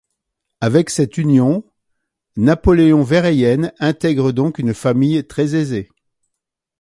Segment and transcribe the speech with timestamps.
[0.61, 1.63] Avec cette union,
[2.35, 5.91] Napoléon Verheyen intègre donc une famille très aisée.